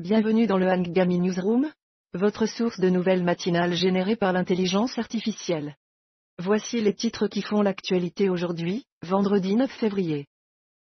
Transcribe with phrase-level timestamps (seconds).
[0.00, 1.72] Bienvenue dans le Hangami Newsroom,
[2.14, 5.74] votre source de nouvelles matinales générées par l'intelligence artificielle.
[6.38, 10.28] Voici les titres qui font l'actualité aujourd'hui, vendredi 9 février.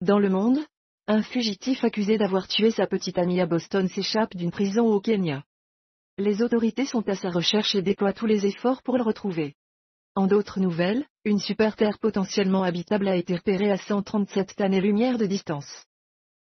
[0.01, 0.61] Dans le monde,
[1.09, 5.43] un fugitif accusé d'avoir tué sa petite amie à Boston s'échappe d'une prison au Kenya.
[6.17, 9.57] Les autorités sont à sa recherche et déploient tous les efforts pour le retrouver.
[10.15, 15.27] En d'autres nouvelles, une super Terre potentiellement habitable a été repérée à 137 années-lumière de
[15.27, 15.89] distance.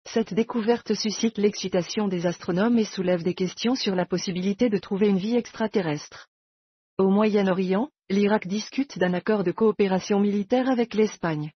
[0.06, 5.08] Cette découverte suscite l'excitation des astronomes et soulève des questions sur la possibilité de trouver
[5.08, 6.28] une vie extraterrestre.
[6.98, 11.52] Au Moyen-Orient, l'Irak discute d'un accord de coopération militaire avec l'Espagne.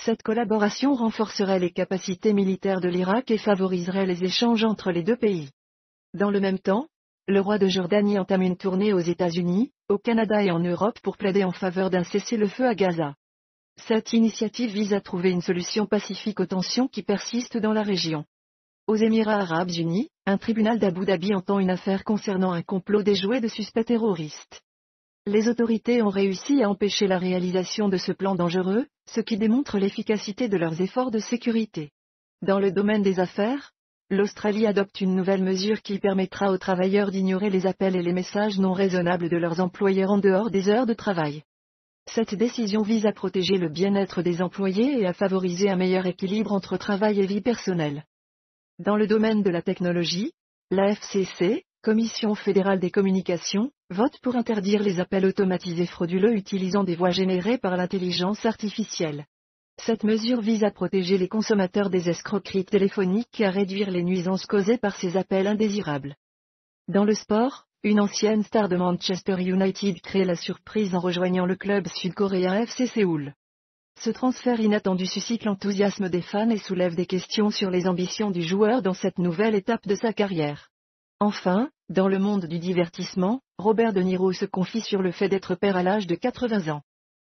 [0.00, 5.16] Cette collaboration renforcerait les capacités militaires de l'Irak et favoriserait les échanges entre les deux
[5.16, 5.50] pays.
[6.14, 6.88] Dans le même temps,
[7.28, 11.16] le roi de Jordanie entame une tournée aux États-Unis, au Canada et en Europe pour
[11.16, 13.14] plaider en faveur d'un cessez-le-feu à Gaza.
[13.76, 18.24] Cette initiative vise à trouver une solution pacifique aux tensions qui persistent dans la région.
[18.86, 23.40] Aux Émirats arabes unis, un tribunal d'Abu Dhabi entend une affaire concernant un complot déjoué
[23.40, 24.62] de suspects terroristes.
[25.26, 29.78] Les autorités ont réussi à empêcher la réalisation de ce plan dangereux, ce qui démontre
[29.78, 31.90] l'efficacité de leurs efforts de sécurité.
[32.42, 33.70] Dans le domaine des affaires,
[34.10, 38.58] l'Australie adopte une nouvelle mesure qui permettra aux travailleurs d'ignorer les appels et les messages
[38.58, 41.44] non raisonnables de leurs employeurs en dehors des heures de travail.
[42.06, 46.52] Cette décision vise à protéger le bien-être des employés et à favoriser un meilleur équilibre
[46.52, 48.04] entre travail et vie personnelle.
[48.78, 50.32] Dans le domaine de la technologie,
[50.70, 56.94] la FCC, Commission fédérale des communications, vote pour interdire les appels automatisés frauduleux utilisant des
[56.94, 59.26] voix générées par l'intelligence artificielle.
[59.78, 64.46] Cette mesure vise à protéger les consommateurs des escroqueries téléphoniques et à réduire les nuisances
[64.46, 66.14] causées par ces appels indésirables.
[66.86, 71.56] Dans le sport, une ancienne star de Manchester United crée la surprise en rejoignant le
[71.56, 73.34] club sud-coréen FC Séoul.
[73.98, 78.42] Ce transfert inattendu suscite l'enthousiasme des fans et soulève des questions sur les ambitions du
[78.42, 80.68] joueur dans cette nouvelle étape de sa carrière.
[81.18, 85.56] Enfin, dans le monde du divertissement, Robert De Niro se confie sur le fait d'être
[85.56, 86.82] père à l'âge de 80 ans.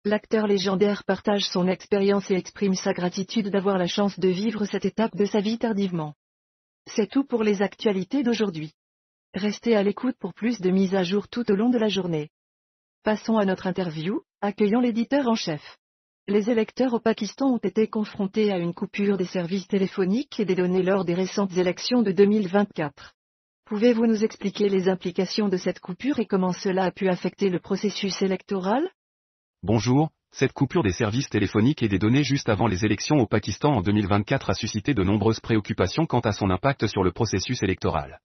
[0.05, 4.87] L'acteur légendaire partage son expérience et exprime sa gratitude d'avoir la chance de vivre cette
[4.87, 6.15] étape de sa vie tardivement.
[6.89, 8.73] C'est tout pour les actualités d'aujourd'hui.
[9.35, 12.29] Restez à l'écoute pour plus de mises à jour tout au long de la journée.
[13.03, 15.79] Passons à notre interview, accueillant l'éditeur en chef.
[16.29, 20.55] Les électeurs au Pakistan ont été confrontés à une coupure des services téléphoniques et des
[20.55, 23.15] données lors des récentes élections de 2024.
[23.65, 27.59] Pouvez-vous nous expliquer les implications de cette coupure et comment cela a pu affecter le
[27.59, 28.87] processus électoral?
[29.63, 33.71] Bonjour, cette coupure des services téléphoniques et des données juste avant les élections au Pakistan
[33.71, 38.21] en 2024 a suscité de nombreuses préoccupations quant à son impact sur le processus électoral.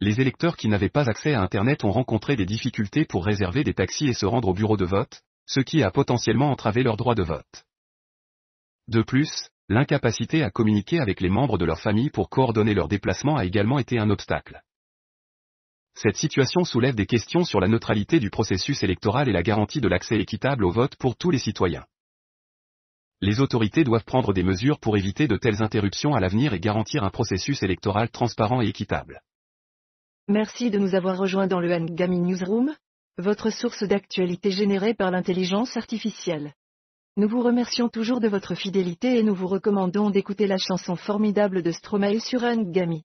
[0.00, 3.74] Les électeurs qui n'avaient pas accès à Internet ont rencontré des difficultés pour réserver des
[3.74, 7.14] taxis et se rendre au bureau de vote, ce qui a potentiellement entravé leur droit
[7.14, 7.64] de vote.
[8.88, 13.36] De plus, L'incapacité à communiquer avec les membres de leur famille pour coordonner leurs déplacements
[13.36, 14.60] a également été un obstacle.
[15.94, 19.86] Cette situation soulève des questions sur la neutralité du processus électoral et la garantie de
[19.86, 21.86] l'accès équitable au vote pour tous les citoyens.
[23.20, 27.04] Les autorités doivent prendre des mesures pour éviter de telles interruptions à l'avenir et garantir
[27.04, 29.22] un processus électoral transparent et équitable.
[30.28, 32.74] Merci de nous avoir rejoints dans le Ngami Newsroom,
[33.18, 36.54] votre source d'actualité générée par l'intelligence artificielle.
[37.16, 41.62] Nous vous remercions toujours de votre fidélité et nous vous recommandons d'écouter la chanson formidable
[41.62, 43.04] de Stromae sur Ngami.